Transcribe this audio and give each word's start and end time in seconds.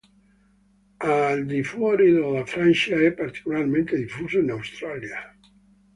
Al 1.01 1.45
di 1.45 1.61
fuori 1.61 2.11
della 2.11 2.43
Francia 2.43 2.99
è 2.99 3.11
particolarmente 3.13 3.97
diffuso 3.97 4.39
in 4.39 4.49
Australia. 4.49 5.37